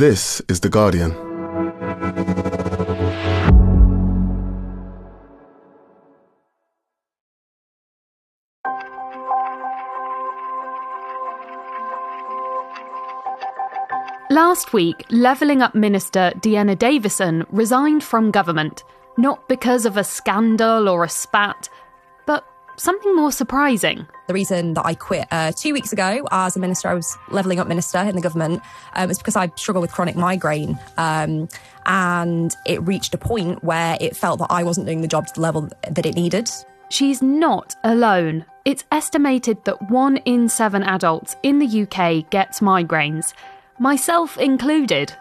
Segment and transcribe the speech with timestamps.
[0.00, 1.10] This is The Guardian.
[14.30, 18.82] Last week, Levelling Up Minister Dehenna Davison resigned from government,
[19.18, 21.68] not because of a scandal or a spat,
[22.80, 24.06] something more surprising.
[24.26, 27.60] The reason that I quit uh, two weeks ago as a minister, I was levelling
[27.60, 28.62] up minister in the government,
[28.94, 30.78] um, is because I struggle with chronic migraine.
[30.96, 31.48] Um,
[31.86, 35.34] and it reached a point where it felt that I wasn't doing the job to
[35.34, 36.50] the level that it needed.
[36.88, 38.44] She's not alone.
[38.64, 43.32] It's estimated that one in seven adults in the UK gets migraines,
[43.78, 45.12] myself included.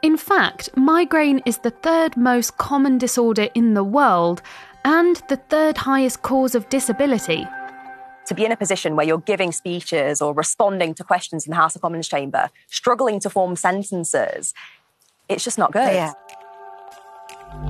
[0.00, 4.42] In fact, migraine is the third most common disorder in the world
[4.84, 7.46] and the third highest cause of disability.
[8.26, 11.56] To be in a position where you're giving speeches or responding to questions in the
[11.56, 14.52] House of Commons chamber, struggling to form sentences,
[15.28, 15.92] it's just not good.
[15.92, 16.12] Yeah.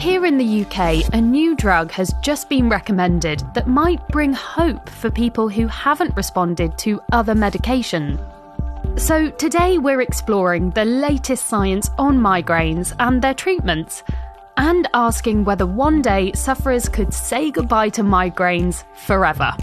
[0.01, 4.89] Here in the UK, a new drug has just been recommended that might bring hope
[4.89, 8.19] for people who haven't responded to other medication.
[8.97, 14.03] So, today we're exploring the latest science on migraines and their treatments,
[14.59, 19.57] and asking whether one day sufferers could say goodbye to migraines forever.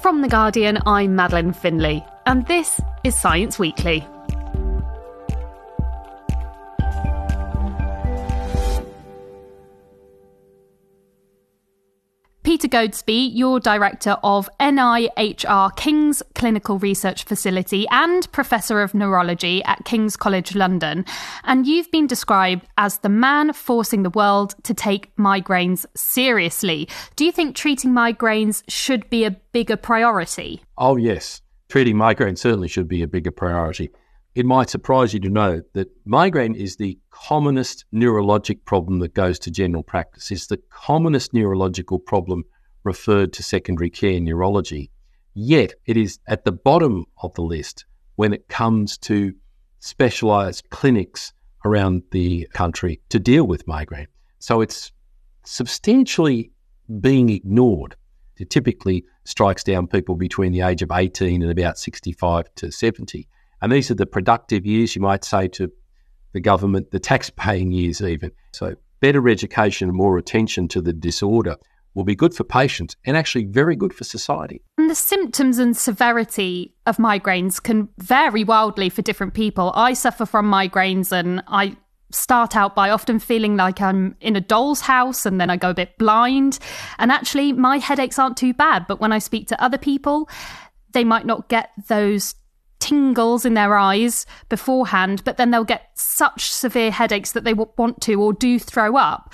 [0.00, 4.06] From The Guardian, I'm Madeleine Finlay, and this is Science Weekly.
[12.48, 19.84] Peter Goadsby, you're director of NIHR King's Clinical Research Facility and Professor of Neurology at
[19.84, 21.04] King's College London.
[21.44, 26.88] And you've been described as the man forcing the world to take migraines seriously.
[27.16, 30.62] Do you think treating migraines should be a bigger priority?
[30.78, 31.42] Oh, yes.
[31.68, 33.90] Treating migraine certainly should be a bigger priority.
[34.38, 39.36] It might surprise you to know that migraine is the commonest neurologic problem that goes
[39.40, 40.30] to general practice.
[40.30, 42.44] It's the commonest neurological problem
[42.84, 44.92] referred to secondary care neurology.
[45.34, 47.84] Yet it is at the bottom of the list
[48.14, 49.34] when it comes to
[49.80, 51.32] specialized clinics
[51.64, 54.06] around the country to deal with migraine.
[54.38, 54.92] So it's
[55.44, 56.52] substantially
[57.00, 57.96] being ignored.
[58.36, 63.26] It typically strikes down people between the age of 18 and about 65 to 70.
[63.60, 65.70] And these are the productive years, you might say, to
[66.32, 68.30] the government, the tax paying years, even.
[68.52, 71.56] So, better education and more attention to the disorder
[71.94, 74.62] will be good for patients and actually very good for society.
[74.76, 79.72] And the symptoms and severity of migraines can vary wildly for different people.
[79.74, 81.76] I suffer from migraines and I
[82.10, 85.70] start out by often feeling like I'm in a doll's house and then I go
[85.70, 86.58] a bit blind.
[86.98, 88.86] And actually, my headaches aren't too bad.
[88.86, 90.28] But when I speak to other people,
[90.92, 92.34] they might not get those
[92.80, 98.00] tingles in their eyes beforehand, but then they'll get such severe headaches that they want
[98.02, 99.32] to or do throw up.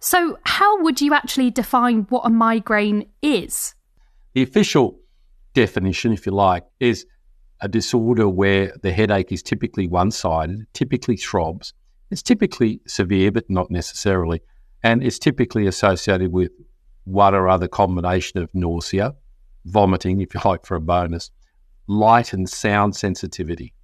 [0.00, 3.74] So, how would you actually define what a migraine is?
[4.34, 4.98] The official
[5.54, 7.06] definition, if you like, is
[7.60, 11.72] a disorder where the headache is typically one sided, typically throbs.
[12.10, 14.42] It's typically severe, but not necessarily.
[14.82, 16.50] And it's typically associated with
[17.04, 19.14] one or other combination of nausea,
[19.64, 21.30] vomiting, if you like, for a bonus,
[21.92, 23.74] light and sound sensitivity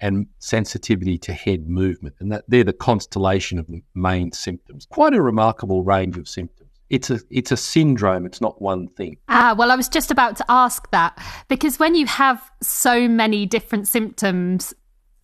[0.00, 2.16] and sensitivity to head movement.
[2.20, 4.86] And that they're the constellation of the main symptoms.
[4.90, 6.70] Quite a remarkable range of symptoms.
[6.88, 9.16] It's a it's a syndrome, it's not one thing.
[9.28, 13.44] Ah, well I was just about to ask that because when you have so many
[13.44, 14.72] different symptoms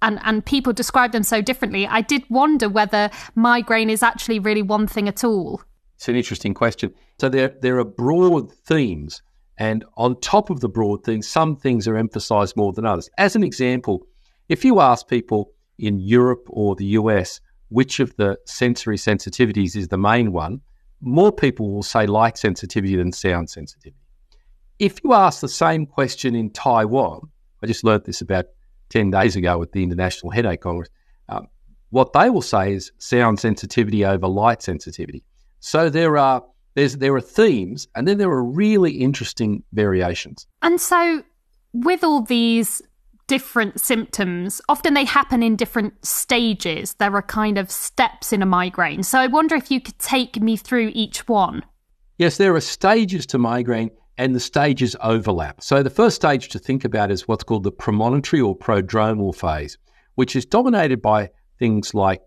[0.00, 4.62] and, and people describe them so differently, I did wonder whether migraine is actually really
[4.62, 5.62] one thing at all.
[5.94, 6.92] It's an interesting question.
[7.20, 9.22] So there there are broad themes
[9.58, 13.08] and on top of the broad things, some things are emphasized more than others.
[13.18, 14.06] As an example,
[14.48, 19.88] if you ask people in Europe or the US which of the sensory sensitivities is
[19.88, 20.60] the main one,
[21.00, 23.96] more people will say light sensitivity than sound sensitivity.
[24.78, 27.22] If you ask the same question in Taiwan,
[27.62, 28.46] I just learned this about
[28.90, 30.90] 10 days ago at the International Headache Congress,
[31.28, 31.48] um,
[31.90, 35.24] what they will say is sound sensitivity over light sensitivity.
[35.60, 40.46] So there are there's there are themes and then there are really interesting variations.
[40.62, 41.22] And so
[41.72, 42.82] with all these
[43.26, 46.94] different symptoms, often they happen in different stages.
[46.94, 49.02] There are kind of steps in a migraine.
[49.02, 51.64] So I wonder if you could take me through each one.
[52.18, 55.62] Yes, there are stages to migraine and the stages overlap.
[55.62, 59.78] So the first stage to think about is what's called the premonitory or prodromal phase,
[60.16, 62.20] which is dominated by things like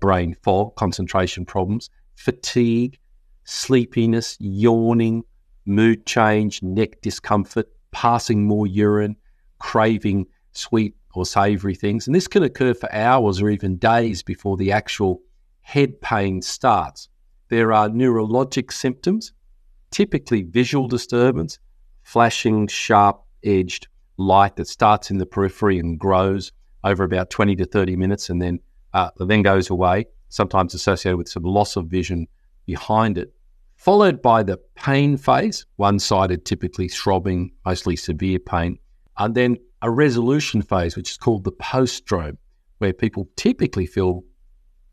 [0.00, 2.98] brain fog, concentration problems, fatigue,
[3.46, 5.24] sleepiness, yawning,
[5.64, 9.16] mood change, neck discomfort, passing more urine,
[9.58, 12.06] craving sweet or savory things.
[12.06, 15.22] And this can occur for hours or even days before the actual
[15.62, 17.08] head pain starts.
[17.48, 19.32] There are neurologic symptoms,
[19.90, 21.58] typically visual disturbance,
[22.02, 26.52] flashing, sharp edged light that starts in the periphery and grows
[26.84, 28.60] over about 20 to 30 minutes and then,
[28.92, 32.26] uh, then goes away, sometimes associated with some loss of vision
[32.66, 33.32] behind it,
[33.86, 38.76] followed by the pain phase, one sided, typically throbbing, mostly severe pain,
[39.18, 42.36] and then a resolution phase, which is called the postdrome,
[42.78, 44.24] where people typically feel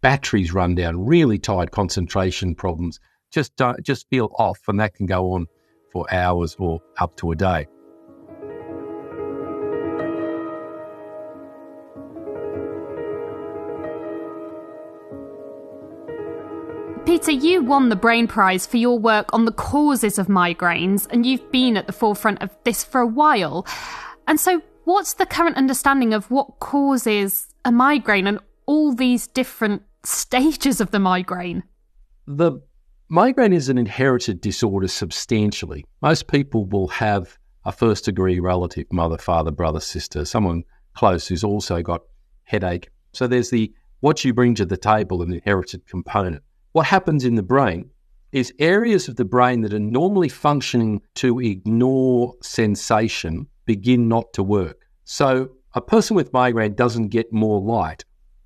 [0.02, 3.00] batteries run down, really tired concentration problems,
[3.32, 5.48] just, just feel off, and that can go on
[5.92, 7.66] for hours or up to a day.
[17.06, 21.26] Peter, you won the Brain Prize for your work on the causes of migraines, and
[21.26, 23.68] you've been at the forefront of this for a while.
[24.26, 29.82] And so, what's the current understanding of what causes a migraine and all these different
[30.06, 31.64] stages of the migraine?
[32.26, 32.62] The
[33.10, 35.86] migraine is an inherited disorder substantially.
[36.02, 40.64] Most people will have a first degree relative, mother, father, brother, sister, someone
[40.94, 42.02] close who's also got
[42.44, 42.90] headache.
[43.12, 47.36] So there's the what you bring to the table, an inherited component what happens in
[47.36, 47.90] the brain
[48.32, 54.44] is areas of the brain that are normally functioning to ignore sensation begin not to
[54.44, 54.88] work.
[55.04, 58.04] So a person with migraine doesn't get more light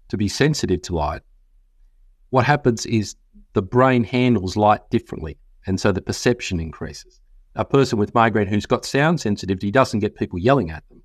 [0.10, 1.22] to be sensitive to light.
[2.30, 3.16] What happens is
[3.54, 7.22] the brain handles light differently, and so the perception increases.
[7.56, 11.02] A person with migraine who's got sound sensitivity doesn't get people yelling at them,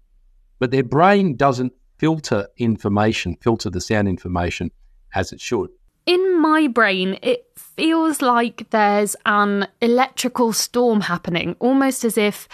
[0.58, 4.72] but their brain doesn't filter information, filter the sound information
[5.14, 5.70] as it should
[6.06, 12.48] in my brain, it feels like there's an electrical storm happening, almost as if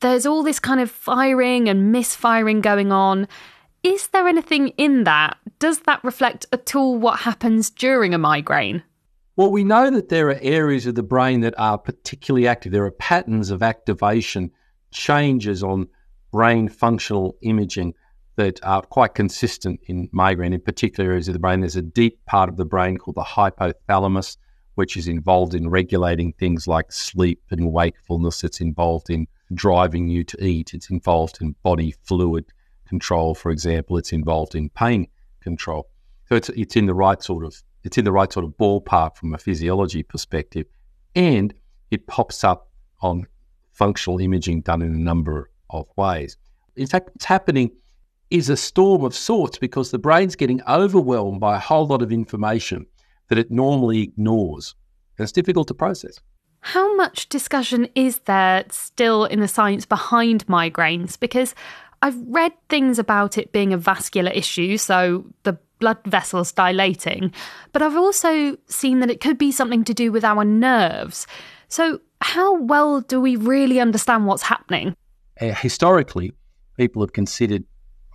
[0.00, 3.28] there's all this kind of firing and misfiring going on.
[3.82, 5.36] Is there anything in that?
[5.58, 8.82] Does that reflect at all what happens during a migraine?
[9.36, 12.72] Well, we know that there are areas of the brain that are particularly active.
[12.72, 14.50] There are patterns of activation,
[14.90, 15.88] changes on
[16.32, 17.94] brain functional imaging
[18.36, 21.60] that are quite consistent in migraine, in particular areas of the brain.
[21.60, 24.36] There's a deep part of the brain called the hypothalamus,
[24.74, 28.44] which is involved in regulating things like sleep and wakefulness.
[28.44, 30.74] It's involved in driving you to eat.
[30.74, 32.44] It's involved in body fluid
[32.86, 33.96] control, for example.
[33.96, 35.08] It's involved in pain
[35.40, 35.88] control.
[36.28, 39.16] So it's it's in the right sort of it's in the right sort of ballpark
[39.16, 40.66] from a physiology perspective,
[41.14, 41.54] and
[41.90, 42.68] it pops up
[43.00, 43.26] on
[43.72, 46.36] functional imaging done in a number of ways.
[46.76, 47.70] In fact, it's happening
[48.30, 52.12] is a storm of sorts because the brain's getting overwhelmed by a whole lot of
[52.12, 52.86] information
[53.28, 54.74] that it normally ignores.
[55.18, 56.20] And it's difficult to process.
[56.60, 61.18] How much discussion is there still in the science behind migraines?
[61.18, 61.54] Because
[62.02, 67.32] I've read things about it being a vascular issue, so the blood vessels dilating,
[67.72, 71.26] but I've also seen that it could be something to do with our nerves.
[71.68, 74.96] So, how well do we really understand what's happening?
[75.40, 76.32] Uh, historically,
[76.76, 77.64] people have considered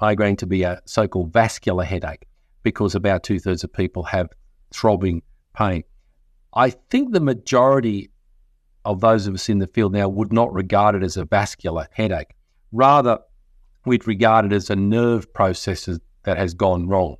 [0.01, 2.25] migraine to be a so called vascular headache
[2.63, 4.30] because about two thirds of people have
[4.74, 5.21] throbbing
[5.56, 5.83] pain.
[6.53, 8.12] I think the majority
[8.83, 11.88] of those of us in the field now would not regard it as a vascular
[11.92, 12.33] headache.
[12.71, 13.19] Rather,
[13.86, 15.88] we'd regard it as a nerve process
[16.24, 17.15] that has gone wrong.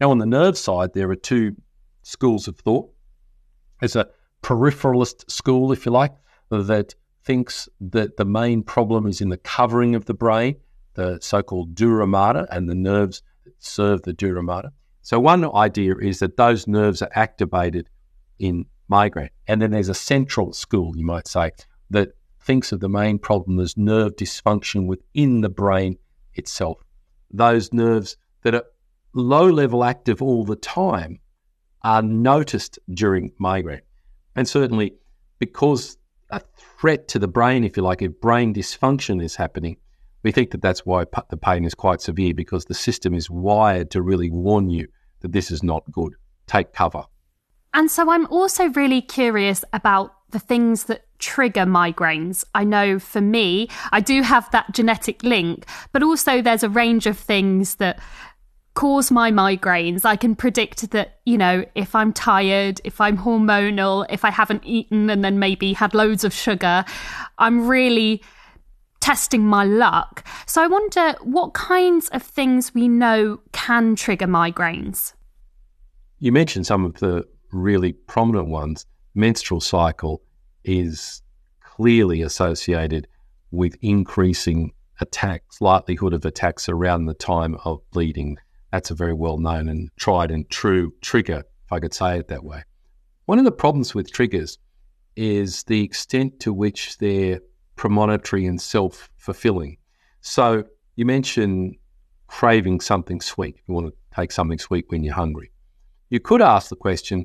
[0.00, 1.56] Now, on the nerve side, there are two
[2.02, 2.90] schools of thought.
[3.80, 4.08] There's a
[4.42, 6.12] peripheralist school, if you like,
[6.50, 6.94] that
[7.24, 10.56] thinks that the main problem is in the covering of the brain
[10.98, 14.72] the so called dura mater and the nerves that serve the dura mater.
[15.02, 17.88] So, one idea is that those nerves are activated
[18.38, 19.30] in migraine.
[19.46, 21.52] And then there's a central school, you might say,
[21.90, 25.98] that thinks of the main problem as nerve dysfunction within the brain
[26.34, 26.78] itself.
[27.30, 28.64] Those nerves that are
[29.12, 31.20] low level active all the time
[31.82, 33.82] are noticed during migraine.
[34.34, 34.94] And certainly
[35.38, 35.96] because
[36.30, 39.76] a threat to the brain, if you like, if brain dysfunction is happening,
[40.22, 43.90] we think that that's why the pain is quite severe because the system is wired
[43.92, 44.88] to really warn you
[45.20, 46.14] that this is not good.
[46.46, 47.04] Take cover.
[47.74, 52.44] And so I'm also really curious about the things that trigger migraines.
[52.54, 57.06] I know for me, I do have that genetic link, but also there's a range
[57.06, 58.00] of things that
[58.74, 60.04] cause my migraines.
[60.04, 64.64] I can predict that, you know, if I'm tired, if I'm hormonal, if I haven't
[64.64, 66.84] eaten and then maybe had loads of sugar,
[67.38, 68.22] I'm really
[69.08, 70.22] testing my luck.
[70.44, 75.14] So I wonder what kinds of things we know can trigger migraines.
[76.18, 78.84] You mentioned some of the really prominent ones.
[79.14, 80.20] Menstrual cycle
[80.62, 81.22] is
[81.62, 83.08] clearly associated
[83.50, 88.36] with increasing attacks, likelihood of attacks around the time of bleeding.
[88.72, 92.28] That's a very well known and tried and true trigger, if I could say it
[92.28, 92.62] that way.
[93.24, 94.58] One of the problems with triggers
[95.16, 97.40] is the extent to which they're
[97.78, 99.78] premonitory and self fulfilling.
[100.20, 100.64] So
[100.96, 101.76] you mentioned
[102.26, 103.56] craving something sweet.
[103.66, 105.50] You want to take something sweet when you're hungry.
[106.10, 107.24] You could ask the question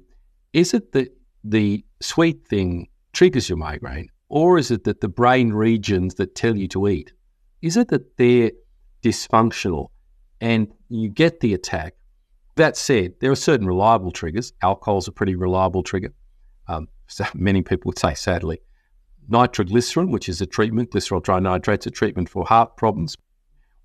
[0.53, 1.09] is it that
[1.43, 6.55] the sweet thing triggers your migraine, or is it that the brain regions that tell
[6.55, 7.11] you to eat,
[7.61, 8.51] is it that they're
[9.01, 9.89] dysfunctional
[10.39, 11.95] and you get the attack?
[12.55, 14.53] That said, there are certain reliable triggers.
[14.61, 16.13] Alcohol's a pretty reliable trigger.
[16.67, 18.59] Um, so many people would say, sadly,
[19.29, 23.15] nitroglycerin, which is a treatment, glycerol trinitrate's a treatment for heart problems.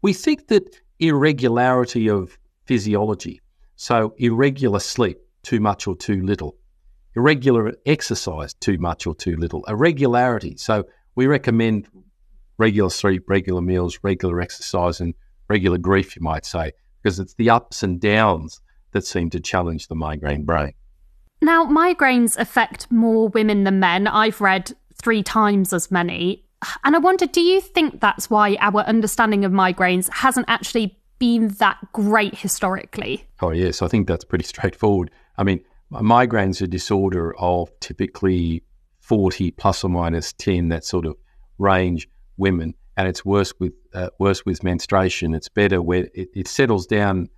[0.02, 3.40] We think that irregularity of physiology,
[3.76, 6.56] so irregular sleep, too much or too little,
[7.16, 10.56] irregular exercise, too much or too little, irregularity.
[10.56, 11.88] So we recommend
[12.58, 15.14] regular sleep, regular meals, regular exercise, and
[15.48, 18.60] regular grief, you might say, because it's the ups and downs
[18.92, 20.72] that seem to challenge the migraine brain.
[21.40, 24.06] Now, migraines affect more women than men.
[24.08, 26.44] I've read three times as many.
[26.84, 31.48] And I wonder, do you think that's why our understanding of migraines hasn't actually been
[31.58, 33.24] that great historically?
[33.40, 33.82] Oh, yes.
[33.82, 35.10] I think that's pretty straightforward.
[35.36, 38.62] I mean, migraine's a disorder of typically
[39.00, 41.16] 40 plus or minus 10, that sort of
[41.58, 42.74] range women.
[42.96, 45.32] And it's worse with uh, worse with menstruation.
[45.32, 47.28] It's better where it, it settles down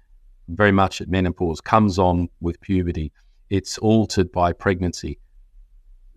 [0.48, 3.12] very much at menopause, comes on with puberty.
[3.50, 5.18] It's altered by pregnancy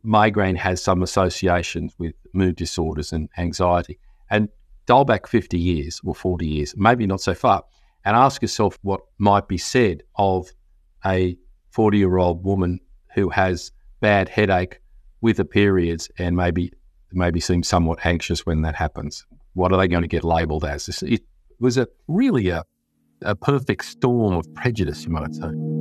[0.03, 3.97] migraine has some associations with mood disorders and anxiety.
[4.29, 4.49] And
[4.85, 7.63] dial back 50 years or 40 years, maybe not so far,
[8.05, 10.49] and ask yourself what might be said of
[11.05, 11.37] a
[11.71, 12.79] 40 year old woman
[13.13, 14.79] who has bad headache
[15.21, 16.71] with the periods and maybe
[17.13, 19.25] maybe seems somewhat anxious when that happens.
[19.53, 21.01] What are they going to get labelled as?
[21.03, 21.21] It
[21.59, 22.63] was a really a,
[23.21, 25.72] a perfect storm of prejudice, you might say.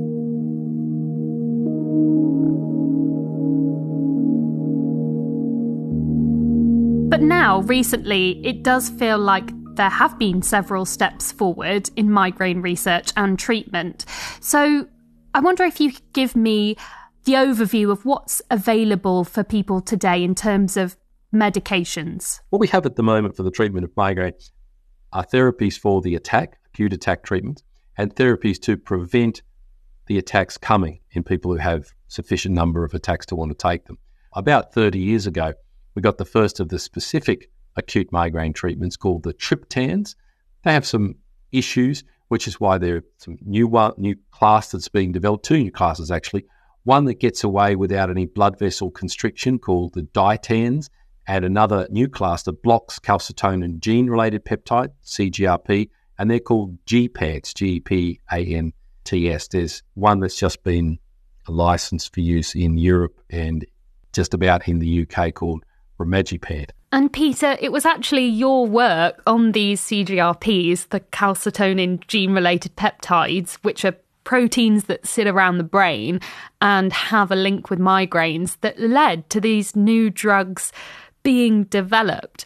[7.43, 13.11] Now, recently, it does feel like there have been several steps forward in migraine research
[13.17, 14.05] and treatment.
[14.39, 14.87] So
[15.33, 16.77] I wonder if you could give me
[17.25, 20.95] the overview of what's available for people today in terms of
[21.35, 22.39] medications.
[22.49, 24.35] What we have at the moment for the treatment of migraine
[25.11, 27.61] are therapies for the attack, acute attack treatment,
[27.97, 29.41] and therapies to prevent
[30.07, 33.83] the attacks coming in people who have sufficient number of attacks to want to take
[33.87, 33.97] them.
[34.33, 35.55] About 30 years ago,
[35.95, 40.15] we got the first of the specific acute migraine treatments called the triptans.
[40.63, 41.15] They have some
[41.51, 45.57] issues, which is why there are some new one, new class that's being developed, two
[45.57, 46.45] new classes actually.
[46.83, 50.89] One that gets away without any blood vessel constriction called the ditans,
[51.27, 57.53] and another new class that blocks calcitonin gene related peptide, CGRP, and they're called gepants,
[57.53, 58.73] G P A N
[59.03, 59.47] T S.
[59.47, 60.99] There's one that's just been
[61.47, 63.65] licensed for use in Europe and
[64.13, 65.63] just about in the UK called
[66.91, 73.55] And Peter, it was actually your work on these CGRPs, the calcitonin gene related peptides,
[73.63, 76.19] which are proteins that sit around the brain
[76.61, 80.71] and have a link with migraines, that led to these new drugs
[81.23, 82.45] being developed.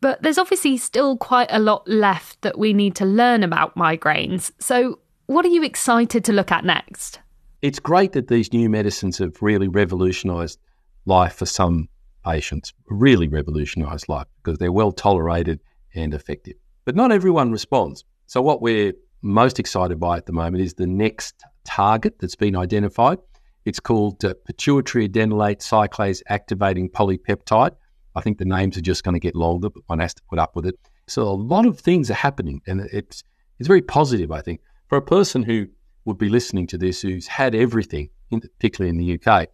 [0.00, 4.50] But there's obviously still quite a lot left that we need to learn about migraines.
[4.58, 7.20] So, what are you excited to look at next?
[7.62, 10.58] It's great that these new medicines have really revolutionised
[11.06, 11.88] life for some
[12.24, 15.60] patients really revolutionise life because they're well tolerated
[15.94, 16.54] and effective.
[16.84, 18.04] But not everyone responds.
[18.26, 22.56] So, what we're most excited by at the moment is the next target that's been
[22.56, 23.18] identified.
[23.64, 27.74] It's called uh, pituitary adenylate cyclase activating polypeptide.
[28.14, 30.38] I think the names are just going to get longer, but one has to put
[30.38, 30.78] up with it.
[31.06, 33.22] So, a lot of things are happening, and it's,
[33.58, 34.60] it's very positive, I think.
[34.88, 35.66] For a person who
[36.04, 39.48] would be listening to this who's had everything, particularly in the UK,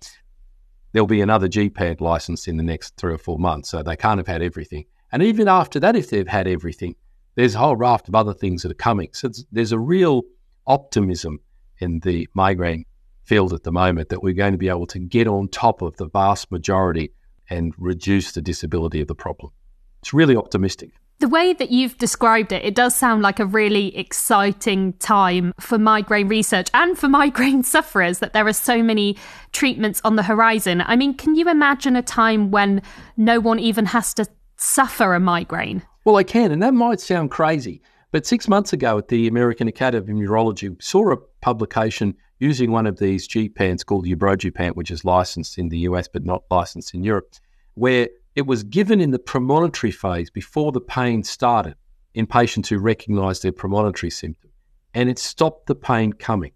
[0.92, 3.70] there'll be another gepant license in the next three or four months.
[3.70, 4.84] So they can't have had everything.
[5.12, 6.94] And even after that, if they've had everything,
[7.34, 9.08] there's a whole raft of other things that are coming.
[9.12, 10.22] So there's a real
[10.66, 11.40] optimism
[11.78, 12.84] in the migraine
[13.22, 15.96] field at the moment that we're going to be able to get on top of
[15.96, 17.12] the vast majority
[17.48, 19.52] and reduce the disability of the problem.
[20.00, 20.90] It's really optimistic.
[21.20, 25.78] The way that you've described it, it does sound like a really exciting time for
[25.78, 29.18] migraine research and for migraine sufferers that there are so many
[29.52, 30.82] treatments on the horizon.
[30.86, 32.80] I mean, can you imagine a time when
[33.18, 35.82] no one even has to suffer a migraine?
[36.06, 37.82] Well, I can, and that might sound crazy.
[38.12, 42.72] But six months ago at the American Academy of Neurology, we saw a publication using
[42.72, 46.94] one of these gepants called Ubrogepant, which is licensed in the US but not licensed
[46.94, 47.34] in Europe,
[47.74, 51.74] where It was given in the premonitory phase before the pain started
[52.14, 54.50] in patients who recognised their premonitory symptom,
[54.94, 56.52] and it stopped the pain coming.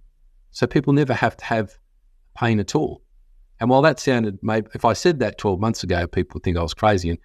[0.50, 1.78] So people never have to have
[2.36, 3.02] pain at all.
[3.58, 6.56] And while that sounded, maybe if I said that 12 months ago, people would think
[6.56, 7.18] I was crazy, and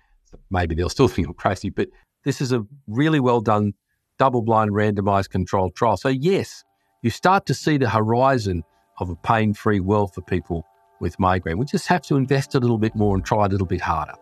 [0.49, 1.69] maybe they'll still think I'm crazy.
[1.69, 1.89] But
[2.23, 3.73] this is a really well done,
[4.17, 5.97] double blind, randomized controlled trial.
[5.97, 6.63] So, yes,
[7.03, 8.63] you start to see the horizon
[8.99, 10.65] of a pain free world for people
[10.99, 11.57] with migraine.
[11.57, 14.15] We just have to invest a little bit more and try a little bit harder.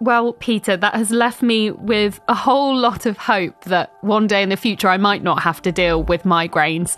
[0.00, 4.42] Well, Peter, that has left me with a whole lot of hope that one day
[4.42, 6.96] in the future I might not have to deal with migraines.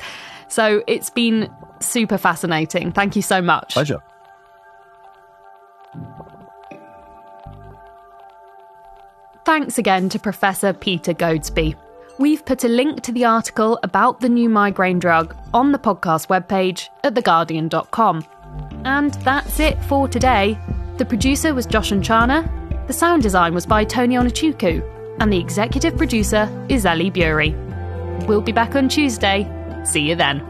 [0.49, 1.49] So it's been
[1.81, 2.91] super fascinating.
[2.91, 3.75] Thank you so much.
[3.75, 4.03] Pleasure.
[9.45, 11.75] Thanks again to Professor Peter Goadsby.
[12.19, 16.27] We've put a link to the article about the new migraine drug on the podcast
[16.27, 18.25] webpage at theguardian.com.
[18.85, 20.59] And that's it for today.
[20.99, 22.51] The producer was Josh and Chana,
[22.89, 24.83] the sound design was by Tony Onuchukwu,
[25.21, 27.51] and the executive producer is Ellie Bury.
[28.27, 29.47] We'll be back on Tuesday.
[29.85, 30.41] See you then.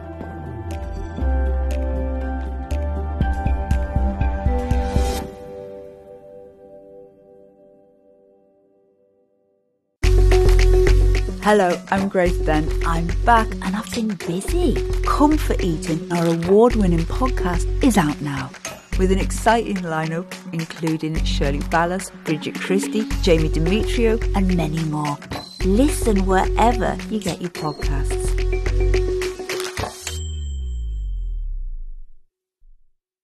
[11.42, 12.70] Hello, I'm Grace Dent.
[12.86, 14.76] I'm back and I've been busy.
[15.02, 18.50] Comfort Eating, our award winning podcast, is out now
[18.98, 25.16] with an exciting lineup including Shirley Ballas, Bridget Christie, Jamie Demetriou, and many more.
[25.64, 28.36] Listen wherever you get your podcasts.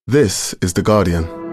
[0.07, 1.43] This is The Guardian.